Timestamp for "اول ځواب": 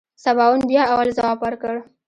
0.91-1.37